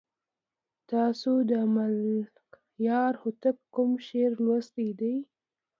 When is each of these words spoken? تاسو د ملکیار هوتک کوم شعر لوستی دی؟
تاسو 0.91 1.31
د 1.49 1.51
ملکیار 1.75 3.13
هوتک 3.21 3.57
کوم 3.75 3.89
شعر 4.07 4.31
لوستی 4.45 4.89
دی؟ 4.99 5.15